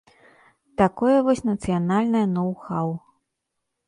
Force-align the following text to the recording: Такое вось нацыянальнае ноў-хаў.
Такое 0.81 1.17
вось 1.27 1.43
нацыянальнае 1.49 2.21
ноў-хаў. 2.35 2.87